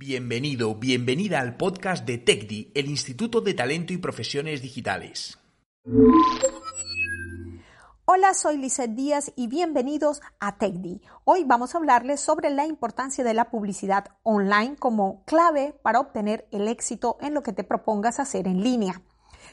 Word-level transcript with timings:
Bienvenido, 0.00 0.76
bienvenida 0.76 1.40
al 1.40 1.56
podcast 1.56 2.06
de 2.06 2.18
TECDI, 2.18 2.70
el 2.76 2.86
Instituto 2.86 3.40
de 3.40 3.52
Talento 3.52 3.92
y 3.92 3.96
Profesiones 3.96 4.62
Digitales. 4.62 5.36
Hola, 8.04 8.32
soy 8.34 8.58
Lizeth 8.58 8.94
Díaz 8.94 9.32
y 9.34 9.48
bienvenidos 9.48 10.20
a 10.38 10.56
TECDI. 10.56 11.02
Hoy 11.24 11.42
vamos 11.42 11.74
a 11.74 11.78
hablarles 11.78 12.20
sobre 12.20 12.50
la 12.50 12.64
importancia 12.64 13.24
de 13.24 13.34
la 13.34 13.50
publicidad 13.50 14.04
online 14.22 14.76
como 14.76 15.24
clave 15.24 15.74
para 15.82 15.98
obtener 15.98 16.46
el 16.52 16.68
éxito 16.68 17.18
en 17.20 17.34
lo 17.34 17.42
que 17.42 17.52
te 17.52 17.64
propongas 17.64 18.20
hacer 18.20 18.46
en 18.46 18.62
línea. 18.62 19.02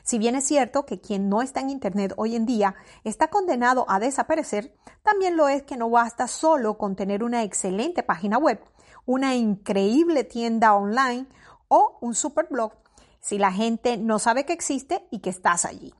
Si 0.06 0.18
bien 0.18 0.36
es 0.36 0.46
cierto 0.46 0.86
que 0.86 1.02
quien 1.02 1.28
no 1.28 1.42
está 1.42 1.60
en 1.60 1.70
Internet 1.70 2.14
hoy 2.16 2.38
en 2.38 2.46
día 2.46 2.76
está 3.04 3.30
condenado 3.30 3.86
a 3.90 4.00
desaparecer, 4.00 4.74
también 5.04 5.36
lo 5.36 5.50
es 5.50 5.64
que 5.64 5.76
no 5.76 5.90
basta 5.90 6.30
solo 6.30 6.78
con 6.78 6.96
tener 6.96 7.24
una 7.26 7.44
excelente 7.44 8.04
página 8.04 8.38
web 8.38 8.62
una 9.06 9.36
increíble 9.36 10.24
tienda 10.24 10.74
online 10.74 11.28
o 11.68 11.98
un 12.02 12.16
super 12.16 12.48
blog 12.50 12.74
si 13.20 13.38
la 13.38 13.52
gente 13.52 13.98
no 13.98 14.20
sabe 14.20 14.46
que 14.46 14.54
existe 14.54 15.08
y 15.10 15.20
que 15.20 15.30
estás 15.30 15.66
allí. 15.66 15.94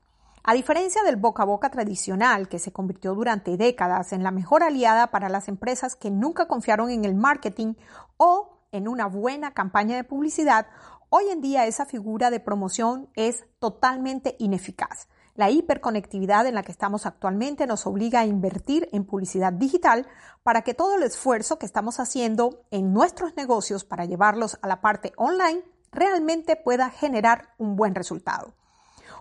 A 0.44 0.54
diferencia 0.54 1.02
del 1.02 1.16
boca 1.16 1.42
a 1.42 1.46
boca 1.46 1.70
tradicional, 1.70 2.48
que 2.48 2.60
se 2.60 2.72
convirtió 2.72 3.14
durante 3.14 3.56
décadas 3.56 4.12
en 4.12 4.22
la 4.22 4.30
mejor 4.30 4.62
aliada 4.62 5.08
para 5.08 5.28
las 5.28 5.48
empresas 5.48 5.96
que 5.96 6.10
nunca 6.10 6.46
confiaron 6.46 6.90
en 6.90 7.04
el 7.04 7.16
marketing 7.16 7.74
o 8.16 8.60
en 8.70 8.86
una 8.86 9.06
buena 9.06 9.54
campaña 9.54 9.96
de 9.96 10.04
publicidad, 10.04 10.66
hoy 11.08 11.28
en 11.30 11.40
día 11.40 11.66
esa 11.66 11.86
figura 11.86 12.30
de 12.30 12.40
promoción 12.40 13.08
es 13.14 13.44
totalmente 13.58 14.36
ineficaz. 14.38 15.08
La 15.34 15.50
hiperconectividad 15.50 16.46
en 16.46 16.54
la 16.54 16.62
que 16.62 16.72
estamos 16.72 17.04
actualmente 17.04 17.66
nos 17.66 17.86
obliga 17.86 18.20
a 18.20 18.26
invertir 18.26 18.88
en 18.92 19.04
publicidad 19.04 19.52
digital 19.52 20.06
para 20.42 20.62
que 20.62 20.72
todo 20.72 20.96
el 20.96 21.02
esfuerzo 21.02 21.58
que 21.58 21.66
estamos 21.66 22.00
haciendo 22.00 22.64
en 22.70 22.94
nuestros 22.94 23.36
negocios 23.36 23.84
para 23.84 24.06
llevarlos 24.06 24.58
a 24.62 24.68
la 24.68 24.80
parte 24.80 25.12
online 25.16 25.62
realmente 25.92 26.56
pueda 26.56 26.88
generar 26.88 27.50
un 27.58 27.76
buen 27.76 27.94
resultado. 27.94 28.54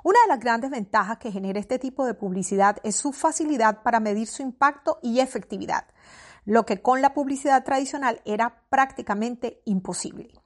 Una 0.04 0.20
de 0.22 0.28
las 0.30 0.40
grandes 0.40 0.70
ventajas 0.70 1.18
que 1.18 1.32
genera 1.32 1.60
este 1.60 1.80
tipo 1.80 2.06
de 2.06 2.14
publicidad 2.14 2.78
es 2.84 2.96
su 2.96 3.12
facilidad 3.12 3.84
para 3.84 4.00
medir 4.00 4.28
su 4.28 4.42
impacto 4.42 5.00
y 5.02 5.20
efectividad, 5.20 5.86
lo 6.46 6.66
que 6.66 6.82
con 6.82 7.02
la 7.02 7.14
publicidad 7.14 7.64
tradicional 7.64 8.22
era 8.24 8.62
prácticamente 8.70 9.62
imposible. 9.66 10.45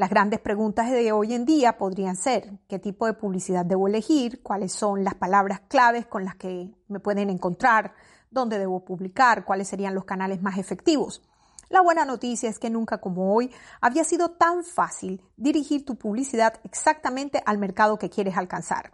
Las 0.00 0.08
grandes 0.08 0.40
preguntas 0.40 0.90
de 0.90 1.12
hoy 1.12 1.34
en 1.34 1.44
día 1.44 1.76
podrían 1.76 2.16
ser 2.16 2.58
qué 2.68 2.78
tipo 2.78 3.04
de 3.04 3.12
publicidad 3.12 3.66
debo 3.66 3.86
elegir, 3.86 4.42
cuáles 4.42 4.72
son 4.72 5.04
las 5.04 5.12
palabras 5.12 5.60
claves 5.68 6.06
con 6.06 6.24
las 6.24 6.36
que 6.36 6.74
me 6.88 7.00
pueden 7.00 7.28
encontrar, 7.28 7.92
dónde 8.30 8.58
debo 8.58 8.82
publicar, 8.82 9.44
cuáles 9.44 9.68
serían 9.68 9.94
los 9.94 10.06
canales 10.06 10.40
más 10.40 10.56
efectivos. 10.56 11.20
La 11.68 11.82
buena 11.82 12.06
noticia 12.06 12.48
es 12.48 12.58
que 12.58 12.70
nunca 12.70 12.96
como 12.96 13.34
hoy 13.34 13.52
había 13.82 14.04
sido 14.04 14.30
tan 14.30 14.64
fácil 14.64 15.20
dirigir 15.36 15.84
tu 15.84 15.96
publicidad 15.96 16.54
exactamente 16.64 17.42
al 17.44 17.58
mercado 17.58 17.98
que 17.98 18.08
quieres 18.08 18.38
alcanzar. 18.38 18.92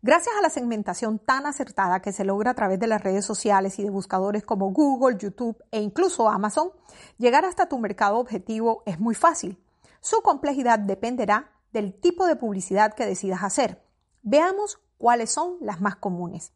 Gracias 0.00 0.34
a 0.34 0.40
la 0.40 0.48
segmentación 0.48 1.18
tan 1.18 1.44
acertada 1.44 2.00
que 2.00 2.12
se 2.12 2.24
logra 2.24 2.52
a 2.52 2.54
través 2.54 2.80
de 2.80 2.86
las 2.86 3.02
redes 3.02 3.26
sociales 3.26 3.78
y 3.78 3.82
de 3.82 3.90
buscadores 3.90 4.44
como 4.44 4.72
Google, 4.72 5.18
YouTube 5.18 5.62
e 5.70 5.82
incluso 5.82 6.26
Amazon, 6.26 6.70
llegar 7.18 7.44
hasta 7.44 7.68
tu 7.68 7.78
mercado 7.78 8.16
objetivo 8.16 8.82
es 8.86 8.98
muy 8.98 9.14
fácil. 9.14 9.58
Su 10.00 10.22
complejidad 10.22 10.78
dependerá 10.78 11.52
del 11.72 11.98
tipo 11.98 12.26
de 12.26 12.36
publicidad 12.36 12.94
que 12.94 13.06
decidas 13.06 13.42
hacer. 13.42 13.82
Veamos 14.22 14.78
cuáles 14.96 15.30
son 15.30 15.56
las 15.60 15.80
más 15.80 15.96
comunes. 15.96 16.52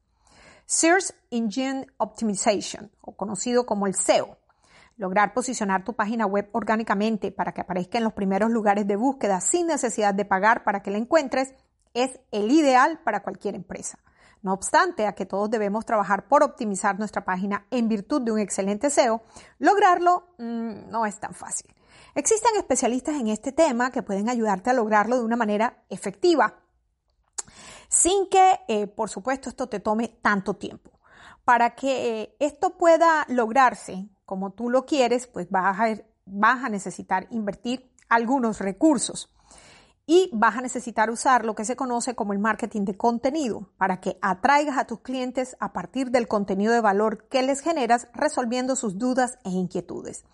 Search 0.66 1.12
Engine 1.30 1.86
Optimization, 1.98 2.90
o 3.00 3.16
conocido 3.16 3.66
como 3.66 3.86
el 3.86 3.94
SEO. 3.94 4.38
Lograr 4.96 5.34
posicionar 5.34 5.84
tu 5.84 5.94
página 5.94 6.26
web 6.26 6.48
orgánicamente 6.52 7.32
para 7.32 7.52
que 7.52 7.60
aparezca 7.60 7.98
en 7.98 8.04
los 8.04 8.12
primeros 8.12 8.50
lugares 8.50 8.86
de 8.86 8.96
búsqueda 8.96 9.40
sin 9.40 9.66
necesidad 9.66 10.14
de 10.14 10.24
pagar 10.24 10.64
para 10.64 10.82
que 10.82 10.90
la 10.90 10.98
encuentres 10.98 11.54
es 11.94 12.20
el 12.30 12.50
ideal 12.50 13.00
para 13.04 13.22
cualquier 13.22 13.54
empresa. 13.54 13.98
No 14.42 14.52
obstante 14.52 15.06
a 15.06 15.14
que 15.14 15.26
todos 15.26 15.50
debemos 15.50 15.86
trabajar 15.86 16.26
por 16.26 16.42
optimizar 16.42 16.98
nuestra 16.98 17.24
página 17.24 17.66
en 17.70 17.88
virtud 17.88 18.22
de 18.22 18.32
un 18.32 18.40
excelente 18.40 18.90
SEO, 18.90 19.22
lograrlo 19.58 20.34
mm, 20.38 20.90
no 20.90 21.06
es 21.06 21.18
tan 21.20 21.32
fácil. 21.32 21.72
Existen 22.14 22.56
especialistas 22.56 23.16
en 23.16 23.28
este 23.28 23.52
tema 23.52 23.90
que 23.90 24.02
pueden 24.02 24.28
ayudarte 24.28 24.70
a 24.70 24.74
lograrlo 24.74 25.16
de 25.16 25.24
una 25.24 25.36
manera 25.36 25.84
efectiva, 25.88 26.60
sin 27.88 28.28
que, 28.28 28.60
eh, 28.68 28.86
por 28.86 29.08
supuesto, 29.10 29.48
esto 29.48 29.68
te 29.68 29.80
tome 29.80 30.08
tanto 30.22 30.54
tiempo. 30.54 30.90
Para 31.44 31.74
que 31.74 32.22
eh, 32.22 32.36
esto 32.38 32.76
pueda 32.76 33.24
lograrse 33.28 34.08
como 34.24 34.52
tú 34.52 34.70
lo 34.70 34.86
quieres, 34.86 35.26
pues 35.26 35.48
vas 35.50 35.78
a 36.64 36.68
necesitar 36.68 37.26
invertir 37.30 37.92
algunos 38.08 38.60
recursos 38.60 39.30
y 40.06 40.30
vas 40.32 40.56
a 40.56 40.60
necesitar 40.60 41.10
usar 41.10 41.44
lo 41.44 41.54
que 41.54 41.64
se 41.64 41.76
conoce 41.76 42.14
como 42.14 42.32
el 42.32 42.40
marketing 42.40 42.84
de 42.84 42.96
contenido 42.96 43.70
para 43.78 44.00
que 44.00 44.18
atraigas 44.20 44.76
a 44.76 44.86
tus 44.86 45.00
clientes 45.00 45.56
a 45.60 45.72
partir 45.72 46.10
del 46.10 46.26
contenido 46.26 46.72
de 46.72 46.80
valor 46.80 47.28
que 47.28 47.42
les 47.42 47.60
generas 47.60 48.08
resolviendo 48.12 48.74
sus 48.74 48.98
dudas 48.98 49.38
e 49.44 49.50
inquietudes. 49.50 50.24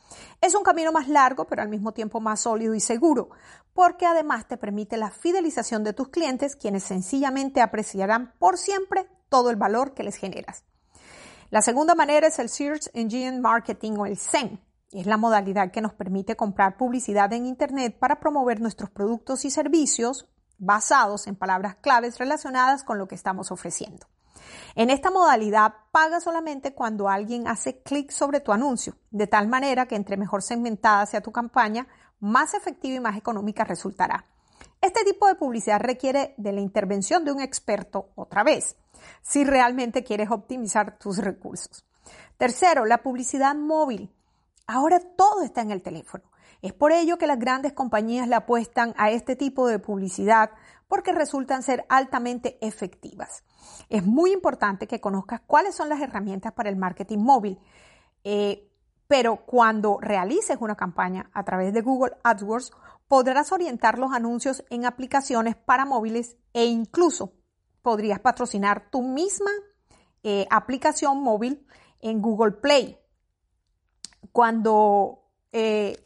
Es 0.41 0.55
un 0.55 0.63
camino 0.63 0.91
más 0.91 1.09
largo 1.09 1.47
pero 1.47 1.63
al 1.63 1.69
mismo 1.69 1.93
tiempo 1.93 2.21
más 2.21 2.41
sólido 2.41 2.75
y 2.75 2.81
seguro 2.81 3.29
porque 3.75 4.07
además 4.07 4.49
te 4.49 4.57
permite 4.57 4.97
la 4.97 5.11
fidelización 5.11 5.85
de 5.85 5.93
tus 5.93 6.09
clientes 6.09 6.57
quienes 6.57 6.85
sencillamente 6.85 7.61
apreciarán 7.61 8.33
por 8.39 8.57
siempre 8.57 9.07
todo 9.29 9.51
el 9.51 9.57
valor 9.57 9.93
que 9.93 10.03
les 10.03 10.17
generas. 10.17 10.65
La 11.51 11.63
segunda 11.63 11.95
manera 11.95 12.27
es 12.27 12.39
el 12.39 12.49
Search 12.49 12.89
Engine 12.95 13.41
Marketing 13.41 13.93
o 13.99 14.07
el 14.07 14.17
SEM 14.17 14.59
es 14.93 15.07
la 15.07 15.17
modalidad 15.17 15.71
que 15.71 15.81
nos 15.81 15.93
permite 15.93 16.37
comprar 16.37 16.77
publicidad 16.77 17.33
en 17.33 17.47
Internet 17.47 17.99
para 17.99 18.21
promover 18.21 18.61
nuestros 18.61 18.91
productos 18.91 19.45
y 19.45 19.51
servicios 19.51 20.27
basados 20.59 21.27
en 21.27 21.37
palabras 21.37 21.77
claves 21.77 22.19
relacionadas 22.19 22.85
con 22.85 22.99
lo 22.99 23.07
que 23.07 23.15
estamos 23.15 23.51
ofreciendo. 23.53 24.07
En 24.75 24.91
esta 24.91 25.11
modalidad, 25.11 25.75
paga 25.93 26.21
solamente 26.21 26.75
cuando 26.75 27.09
alguien 27.09 27.49
hace 27.49 27.83
clic 27.83 28.11
sobre 28.11 28.41
tu 28.41 28.53
anuncio, 28.53 28.95
de 29.11 29.27
tal 29.27 29.49
manera 29.49 29.87
que 29.87 29.97
entre 29.97 30.17
mejor 30.17 30.43
segmentada 30.43 31.07
sea 31.07 31.21
tu 31.21 31.33
campaña, 31.33 31.87
más 32.21 32.55
efectiva 32.55 32.97
y 32.97 33.01
más 33.01 33.17
económica 33.17 33.65
resultará. 33.65 34.25
Este 34.81 35.05
tipo 35.05 35.27
de 35.27 35.35
publicidad 35.35 35.81
requiere 35.81 36.35
de 36.37 36.53
la 36.53 36.61
intervención 36.61 37.25
de 37.25 37.33
un 37.33 37.41
experto 37.41 38.11
otra 38.15 38.45
vez, 38.45 38.77
si 39.23 39.45
realmente 39.45 40.05
quieres 40.05 40.31
optimizar 40.31 40.99
tus 40.99 41.19
recursos. 41.19 41.85
Tercero, 42.37 42.85
la 42.85 43.03
publicidad 43.03 43.55
móvil. 43.55 44.15
Ahora 44.71 45.01
todo 45.01 45.43
está 45.45 45.63
en 45.63 45.71
el 45.71 45.81
teléfono. 45.81 46.25
Es 46.61 46.75
por 46.75 46.93
ello 46.93 47.17
que 47.17 47.27
las 47.27 47.39
grandes 47.39 47.73
compañías 47.73 48.29
le 48.29 48.35
apuestan 48.35 48.93
a 48.99 49.11
este 49.11 49.35
tipo 49.35 49.67
de 49.67 49.79
publicidad 49.79 50.51
porque 50.89 51.13
resultan 51.13 51.63
ser 51.63 51.87
altamente 51.89 52.59
efectivas. 52.61 53.45
Es 53.89 54.05
muy 54.05 54.31
importante 54.31 54.87
que 54.87 55.01
conozcas 55.01 55.41
cuáles 55.47 55.75
son 55.75 55.89
las 55.89 56.03
herramientas 56.03 56.53
para 56.53 56.69
el 56.69 56.77
marketing 56.77 57.19
móvil. 57.19 57.59
Eh, 58.25 58.71
pero 59.07 59.47
cuando 59.47 60.01
realices 60.03 60.59
una 60.61 60.75
campaña 60.75 61.31
a 61.33 61.45
través 61.45 61.73
de 61.73 61.81
Google 61.81 62.19
AdWords, 62.23 62.73
podrás 63.09 63.53
orientar 63.53 63.99
los 63.99 64.13
anuncios 64.13 64.67
en 64.69 64.85
aplicaciones 64.85 65.57
para 65.57 65.87
móviles 65.87 66.37
e 66.53 66.67
incluso 66.67 67.33
podrías 67.81 68.21
patrocinar 68.21 68.91
tu 68.91 69.01
misma 69.01 69.51
eh, 70.25 70.47
aplicación 70.51 71.23
móvil 71.23 71.67
en 72.01 72.21
Google 72.21 72.53
Play 72.53 72.99
cuando 74.39 75.25
eh, 75.51 75.97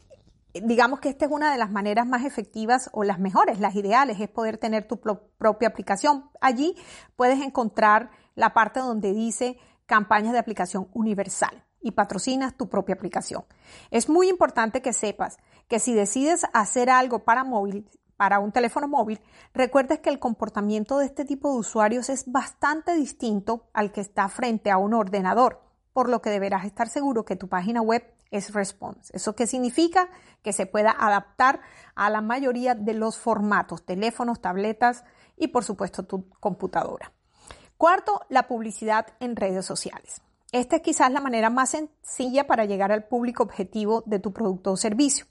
digamos 0.55 0.99
que 0.99 1.09
esta 1.09 1.25
es 1.25 1.31
una 1.31 1.51
de 1.51 1.59
las 1.59 1.69
maneras 1.69 2.07
más 2.07 2.25
efectivas 2.25 2.89
o 2.91 3.03
las 3.03 3.19
mejores, 3.19 3.59
las 3.59 3.75
ideales, 3.75 4.19
es 4.19 4.27
poder 4.27 4.57
tener 4.57 4.87
tu 4.87 4.99
propia 4.99 5.67
aplicación. 5.67 6.31
Allí 6.41 6.75
puedes 7.15 7.39
encontrar 7.43 8.09
la 8.33 8.51
parte 8.55 8.79
donde 8.79 9.13
dice 9.13 9.59
campañas 9.85 10.33
de 10.33 10.39
aplicación 10.39 10.87
universal 10.93 11.63
y 11.79 11.91
patrocinas 11.91 12.57
tu 12.57 12.69
propia 12.69 12.95
aplicación. 12.95 13.45
Es 13.91 14.09
muy 14.09 14.29
importante 14.29 14.81
que 14.81 14.93
sepas 14.93 15.37
que 15.67 15.77
si 15.77 15.93
decides 15.93 16.43
hacer 16.53 16.89
algo 16.89 17.19
para 17.19 17.43
móvil, 17.43 17.87
para 18.17 18.39
un 18.39 18.51
teléfono 18.51 18.87
móvil, 18.87 19.21
recuerdes 19.53 19.99
que 19.99 20.09
el 20.09 20.17
comportamiento 20.17 20.97
de 20.97 21.05
este 21.05 21.23
tipo 21.23 21.51
de 21.51 21.59
usuarios 21.59 22.09
es 22.09 22.31
bastante 22.31 22.95
distinto 22.95 23.69
al 23.73 23.91
que 23.91 24.01
está 24.01 24.27
frente 24.27 24.71
a 24.71 24.77
un 24.77 24.95
ordenador, 24.95 25.61
por 25.93 26.09
lo 26.09 26.19
que 26.23 26.31
deberás 26.31 26.65
estar 26.65 26.89
seguro 26.89 27.25
que 27.25 27.35
tu 27.35 27.47
página 27.47 27.79
web 27.83 28.03
es 28.33 28.53
response. 28.53 29.15
¿Eso 29.15 29.35
qué 29.35 29.47
significa? 29.47 30.09
Que 30.41 30.53
se 30.53 30.65
pueda 30.65 30.91
adaptar 30.91 31.61
a 31.95 32.09
la 32.09 32.21
mayoría 32.21 32.75
de 32.75 32.93
los 32.93 33.17
formatos, 33.17 33.85
teléfonos, 33.85 34.41
tabletas 34.41 35.05
y 35.37 35.49
por 35.49 35.63
supuesto 35.63 36.03
tu 36.03 36.29
computadora. 36.39 37.13
Cuarto, 37.77 38.21
la 38.29 38.47
publicidad 38.47 39.07
en 39.19 39.35
redes 39.35 39.65
sociales. 39.65 40.21
Esta 40.51 40.77
es 40.77 40.81
quizás 40.81 41.11
la 41.11 41.21
manera 41.21 41.49
más 41.49 41.71
sencilla 41.71 42.47
para 42.47 42.65
llegar 42.65 42.91
al 42.91 43.05
público 43.05 43.43
objetivo 43.43 44.03
de 44.05 44.19
tu 44.19 44.33
producto 44.33 44.71
o 44.71 44.77
servicio. 44.77 45.25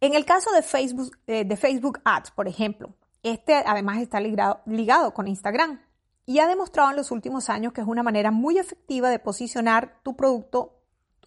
En 0.00 0.14
el 0.14 0.24
caso 0.24 0.50
de 0.52 0.62
Facebook, 0.62 1.16
eh, 1.26 1.44
de 1.44 1.56
Facebook 1.56 2.00
Ads, 2.04 2.30
por 2.32 2.48
ejemplo, 2.48 2.94
este 3.22 3.54
además 3.54 3.98
está 3.98 4.18
ligado, 4.20 4.60
ligado 4.66 5.14
con 5.14 5.28
Instagram 5.28 5.80
y 6.26 6.38
ha 6.40 6.48
demostrado 6.48 6.90
en 6.90 6.96
los 6.96 7.10
últimos 7.10 7.50
años 7.50 7.72
que 7.72 7.82
es 7.82 7.86
una 7.86 8.02
manera 8.02 8.30
muy 8.30 8.58
efectiva 8.58 9.10
de 9.10 9.18
posicionar 9.18 10.00
tu 10.02 10.16
producto 10.16 10.81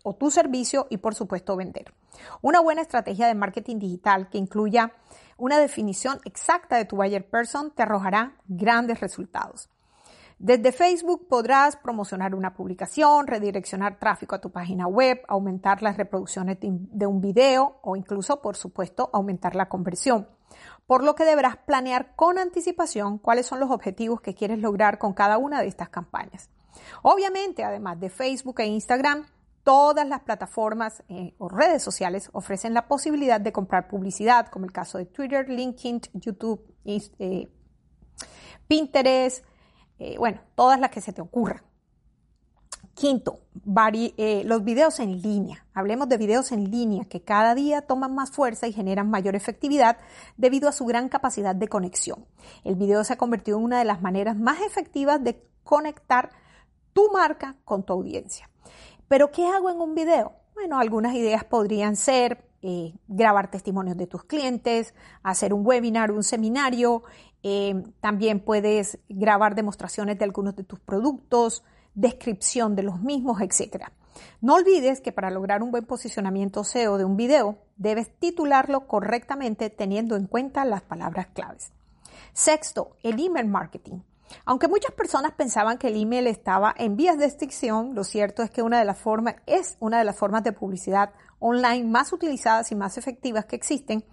o 0.06 0.16
tu 0.16 0.31
servicio 0.31 0.88
y 0.90 0.98
por 0.98 1.16
supuesto 1.16 1.57
vender. 1.57 1.94
Una 2.42 2.62
buena 2.62 2.81
estrategia 2.81 3.28
de 3.28 3.36
marketing 3.36 3.80
digital 3.80 4.30
que 4.30 4.38
incluya 4.38 4.94
una 5.38 5.57
definición 5.57 6.19
exacta 6.24 6.78
de 6.78 6.86
tu 6.86 6.96
buyer 6.96 7.28
person 7.28 7.72
te 7.72 7.84
arrojará 7.84 8.38
grandes 8.48 9.02
resultados. 9.02 9.69
Desde 10.38 10.72
Facebook 10.72 11.28
podrás 11.28 11.78
promocionar 11.78 12.36
una 12.36 12.54
publicación, 12.54 13.25
redireccionar 13.25 14.00
tráfico 14.00 14.36
a 14.36 14.42
tu 14.42 14.52
página 14.52 14.86
web, 14.86 15.22
aumentar 15.28 15.81
las 15.81 15.98
reproducciones 15.98 16.58
de 16.62 17.08
un 17.08 17.22
video 17.22 17.80
o 17.81 17.96
incluso, 17.96 18.42
por 18.42 18.58
supuesto, 18.58 19.10
aumentar 19.13 19.56
la 19.56 19.69
conversión. 19.69 20.28
Por 20.86 21.04
lo 21.04 21.16
que 21.16 21.25
deberás 21.25 21.58
planear 21.58 22.16
con 22.16 22.38
anticipación 22.38 23.18
cuáles 23.18 23.46
son 23.46 23.60
los 23.60 23.72
objetivos 23.72 24.22
que 24.22 24.36
quieres 24.36 24.60
lograr 24.60 25.00
con 25.00 25.13
cada 25.13 25.38
una 25.38 25.62
de 25.62 25.68
estas 25.68 25.90
campañas. 25.90 26.50
Obviamente, 27.01 27.63
además 27.63 28.00
de 28.00 28.10
Facebook 28.10 28.60
e 28.60 28.66
Instagram, 28.66 29.25
todas 29.66 30.08
las 30.08 30.22
plataformas 30.22 31.04
eh, 31.10 31.34
o 31.40 31.50
redes 31.50 31.82
sociales 31.82 32.30
ofrecen 32.34 32.76
la 32.76 32.88
posibilidad 32.88 33.42
de 33.42 33.52
comprar 33.52 33.88
publicidad, 33.88 34.48
como 34.48 34.66
el 34.66 34.72
caso 34.72 35.00
de 35.00 35.08
Twitter, 35.08 35.50
LinkedIn, 35.50 36.02
YouTube, 36.14 36.64
eh, 36.86 37.50
Pinterest, 38.68 39.44
eh, 39.98 40.18
bueno, 40.20 40.40
todas 40.54 40.80
las 40.80 40.92
que 40.92 41.02
se 41.02 41.12
te 41.14 41.22
ocurran. 41.22 41.64
Quinto, 42.94 43.40
los 43.66 44.64
videos 44.64 45.02
en 45.02 45.22
línea. 45.22 45.66
Hablemos 45.74 46.08
de 46.08 46.18
videos 46.18 46.54
en 46.54 46.72
línea 46.72 47.04
que 47.06 47.24
cada 47.24 47.54
día 47.54 47.82
toman 47.82 48.16
más 48.16 48.32
fuerza 48.32 48.68
y 48.68 48.72
generan 48.72 49.10
mayor 49.10 49.36
efectividad 49.36 49.98
debido 50.38 50.70
a 50.70 50.72
su 50.72 50.86
gran 50.86 51.10
capacidad 51.10 51.56
de 51.56 51.68
conexión. 51.68 52.26
El 52.64 52.76
video 52.76 53.04
se 53.04 53.14
ha 53.14 53.18
convertido 53.18 53.58
en 53.58 53.66
una 53.66 53.80
de 53.80 53.86
las 53.86 54.02
maneras 54.02 54.38
más 54.38 54.62
efectivas 54.62 55.22
de 55.22 55.44
conectar 55.64 56.30
tu 56.94 57.12
marca 57.12 57.58
con 57.66 57.84
tu 57.84 57.92
audiencia. 57.92 58.50
Pero 59.07 59.31
¿qué 59.31 59.46
hago 59.48 59.69
en 59.69 59.80
un 59.80 59.96
video? 59.96 60.34
Bueno, 60.54 60.80
algunas 60.80 61.13
ideas 61.13 61.44
podrían 61.44 61.96
ser 61.96 62.46
eh, 62.62 62.94
grabar 63.07 63.52
testimonios 63.52 63.98
de 63.98 64.07
tus 64.07 64.24
clientes, 64.24 64.96
hacer 65.22 65.54
un 65.54 65.66
webinar, 65.66 66.12
un 66.12 66.24
seminario, 66.24 67.04
eh, 67.44 67.84
también 68.00 68.40
puedes 68.40 68.98
grabar 69.07 69.54
demostraciones 69.54 70.18
de 70.18 70.25
algunos 70.25 70.56
de 70.56 70.63
tus 70.63 70.80
productos, 70.80 71.63
descripción 71.94 72.75
de 72.75 72.81
los 72.81 73.00
mismos, 73.00 73.40
etc. 73.42 73.86
No 74.42 74.56
olvides 74.56 75.02
que 75.02 75.12
para 75.12 75.30
lograr 75.30 75.62
un 75.62 75.69
buen 75.69 75.86
posicionamiento 75.86 76.63
SEO 76.63 76.98
de 76.98 77.06
un 77.06 77.18
video, 77.18 77.60
debes 77.75 78.18
titularlo 78.18 78.88
correctamente 78.88 79.69
teniendo 79.69 80.16
en 80.16 80.25
cuenta 80.25 80.66
las 80.66 80.81
palabras 80.81 81.28
claves. 81.28 81.72
Sexto, 82.34 82.98
el 83.04 83.24
email 83.24 83.48
marketing. 83.48 84.00
Aunque 84.45 84.68
muchas 84.68 84.92
personas 84.92 85.33
pensaban 85.33 85.77
que 85.77 85.88
el 85.88 86.01
email 86.01 86.27
estaba 86.27 86.74
en 86.77 86.95
vías 86.95 87.18
de 87.18 87.25
extinción, 87.25 87.95
lo 87.95 88.04
cierto 88.04 88.44
es 88.44 88.51
que 88.51 88.62
una 88.62 88.80
de 88.80 88.86
las 88.86 88.98
formas 88.98 89.36
es 89.45 89.77
una 89.80 90.00
de 90.00 90.06
las 90.06 90.16
formas 90.16 90.44
de 90.44 90.51
publicidad 90.51 91.12
online 91.39 91.86
más 91.86 92.12
utilizadas 92.13 92.72
y 92.72 92.75
más 92.75 92.98
efectivas 92.98 93.45
que 93.45 93.56
existen 93.56 94.06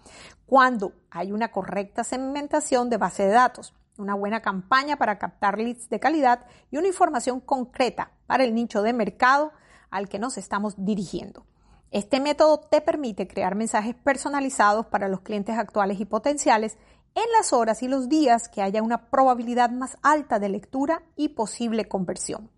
cuando 0.47 0.93
hay 1.11 1.33
una 1.33 1.51
correcta 1.51 2.05
segmentación 2.05 2.91
de 2.91 2.99
base 2.99 3.25
de 3.25 3.33
datos, 3.33 3.75
una 3.99 4.15
buena 4.15 4.43
campaña 4.43 4.97
para 4.97 5.19
captar 5.19 5.59
leads 5.59 5.89
de 5.89 6.01
calidad 6.01 6.47
y 6.71 6.77
una 6.77 6.89
información 6.89 7.41
concreta 7.41 8.13
para 8.27 8.45
el 8.45 8.55
nicho 8.55 8.83
de 8.83 8.93
mercado 8.93 9.53
al 9.91 10.09
que 10.09 10.19
nos 10.19 10.39
estamos 10.39 10.75
dirigiendo. 10.79 11.47
Este 11.93 12.21
método 12.21 12.59
te 12.59 12.81
permite 12.81 13.29
crear 13.29 13.55
mensajes 13.55 13.95
personalizados 13.95 14.87
para 14.87 15.09
los 15.09 15.21
clientes 15.21 15.59
actuales 15.59 16.01
y 16.01 16.07
potenciales 16.07 16.79
en 17.15 17.25
las 17.37 17.53
horas 17.53 17.83
y 17.83 17.89
los 17.89 18.09
días 18.09 18.49
que 18.49 18.63
haya 18.63 18.83
una 18.83 19.11
probabilidad 19.11 19.71
más 19.71 19.97
alta 20.03 20.39
de 20.39 20.49
lectura 20.49 21.03
y 21.17 21.31
posible 21.31 21.87
conversión. 21.87 22.51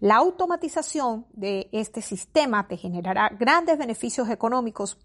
La 0.00 0.16
automatización 0.16 1.26
de 1.32 1.68
este 1.72 2.00
sistema 2.00 2.66
te 2.66 2.76
generará 2.76 3.28
grandes 3.38 3.76
beneficios 3.76 4.30
económicos 4.30 4.98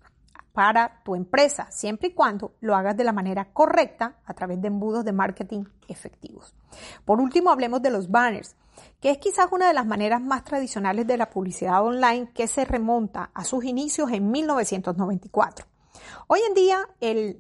para 0.54 1.02
tu 1.04 1.16
empresa, 1.16 1.68
siempre 1.70 2.08
y 2.08 2.14
cuando 2.14 2.54
lo 2.62 2.76
hagas 2.76 2.96
de 2.96 3.04
la 3.04 3.12
manera 3.12 3.52
correcta 3.52 4.16
a 4.26 4.34
través 4.34 4.62
de 4.62 4.70
embudos 4.70 5.04
de 5.04 5.12
marketing 5.12 5.66
efectivos. 5.90 6.56
Por 7.04 7.20
último, 7.20 7.52
hablemos 7.52 7.82
de 7.82 7.92
los 7.92 8.10
banners, 8.10 8.56
que 9.02 9.12
es 9.12 9.18
quizás 9.18 9.48
una 9.52 9.68
de 9.68 9.74
las 9.74 9.86
maneras 9.86 10.22
más 10.22 10.46
tradicionales 10.46 11.06
de 11.06 11.18
la 11.18 11.30
publicidad 11.30 11.84
online 11.84 12.32
que 12.34 12.48
se 12.48 12.64
remonta 12.64 13.32
a 13.34 13.44
sus 13.44 13.66
inicios 13.66 14.12
en 14.12 14.32
1994. 14.32 15.66
Hoy 16.28 16.40
en 16.48 16.54
día 16.54 16.88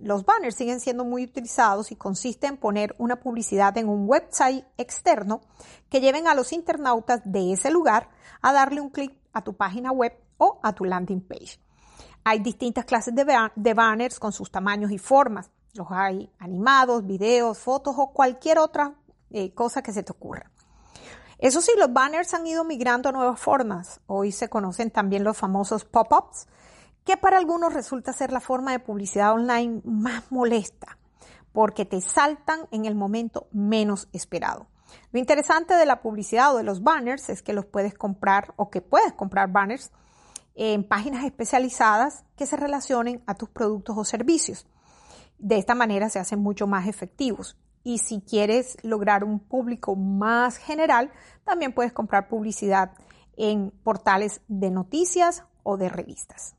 los 0.02 0.25
banners 0.25 0.56
siguen 0.56 0.80
siendo 0.80 1.06
muy 1.06 1.24
utilizados 1.24 1.92
y 1.92 1.96
consiste 1.96 2.48
en 2.48 2.57
poner 2.57 2.96
una 2.98 3.19
publicidad 3.19 3.78
en 3.78 3.90
un 3.90 4.07
website 4.07 4.66
externo 4.78 5.42
que 5.90 6.02
lleven 6.02 6.28
a 6.28 6.36
los 6.36 6.54
internautas 6.54 7.22
de 7.25 7.54
ese 7.54 7.72
lugar 7.72 8.10
a 8.42 8.54
darle 8.54 8.81
un 8.81 8.90
clic 8.90 9.18
a 9.34 9.44
tu 9.44 9.56
página 9.56 9.92
web 9.92 10.13
o 10.38 10.60
a 10.63 10.74
tu 10.74 10.86
landing 10.86 11.22
page. 11.22 11.60
Hay 12.24 12.40
distintas 12.40 12.86
clases 12.86 13.13
de, 13.13 13.74
banners 13.74 14.19
con 14.19 14.31
sus 14.31 14.50
tamaños 14.50 14.92
y 14.92 14.98
formas. 14.98 15.52
Los 15.74 15.88
hay 15.92 16.31
animados, 16.40 17.06
videos, 17.06 17.60
fotos 17.60 17.96
o 17.98 18.12
cualquier 18.12 18.57
otra 18.57 18.96
eh, 19.30 19.54
cosa 19.54 19.84
que 19.84 19.94
se 19.94 20.02
te 20.02 20.12
ocurra. 20.12 20.50
Eso 21.38 21.62
sí, 21.62 21.72
los 21.78 21.92
banners 21.92 22.34
han 22.34 22.48
ido 22.48 22.63
migrando 22.63 23.10
a 23.10 23.12
nuevas 23.12 23.40
formas. 23.40 24.00
Hoy 24.07 24.31
se 24.31 24.50
conocen 24.50 24.90
también 24.90 25.24
los 25.24 25.38
famosos 25.38 25.86
pop-ups, 25.86 26.48
que 27.06 27.18
para 27.18 27.38
algunos 27.38 27.74
resulta 27.74 28.12
ser 28.12 28.31
la 28.31 28.40
forma 28.42 28.72
de 28.72 28.80
publicidad 28.80 29.34
online 29.34 29.81
más 29.86 30.24
molesta, 30.31 30.98
porque 31.54 31.86
te 31.86 32.02
saltan 32.02 32.68
en 32.72 32.86
el 32.86 32.96
momento 32.96 33.48
menos 33.52 34.10
esperado. 34.12 34.68
Lo 35.12 35.19
interesante 35.19 35.75
de 35.75 35.86
la 35.86 36.02
publicidad 36.02 36.54
o 36.54 36.57
de 36.57 36.63
los 36.63 36.84
banners 36.84 37.30
es 37.30 37.42
que 37.42 37.54
los 37.54 37.66
puedes 37.66 37.94
comprar 37.94 38.54
o 38.57 38.69
que 38.69 38.81
puedes 38.81 39.13
comprar 39.13 39.52
banners 39.52 39.92
en 40.56 40.88
páginas 40.88 41.24
especializadas 41.25 42.24
que 42.36 42.46
se 42.46 42.57
relacionen 42.57 43.24
a 43.28 43.36
tus 43.36 43.50
productos 43.50 43.98
o 43.98 44.04
servicios. 44.04 44.68
De 45.38 45.57
esta 45.57 45.75
manera 45.75 46.09
se 46.09 46.19
hacen 46.19 46.40
mucho 46.40 46.66
más 46.66 46.88
efectivos. 46.88 47.57
Y 47.83 48.00
si 48.00 48.21
quieres 48.21 48.78
lograr 48.83 49.24
un 49.24 49.40
público 49.40 49.95
más 49.95 50.57
general, 50.57 51.12
también 51.44 51.74
puedes 51.74 51.94
comprar 51.94 52.30
publicidad 52.30 52.94
en 53.38 53.71
portales 53.83 54.42
de 54.47 54.71
noticias 54.71 55.44
o 55.64 55.78
de 55.78 55.90
revistas. 55.90 56.56